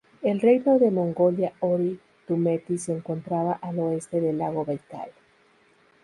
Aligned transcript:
El 0.23 0.39
Reino 0.41 0.79
de 0.79 0.89
Mongolia 0.89 1.53
Hori-Túmety 1.59 2.79
se 2.79 2.91
encontraba 2.91 3.59
al 3.61 3.77
oeste 3.77 4.19
del 4.19 4.39
lago 4.39 4.65
Baikal. 4.65 5.11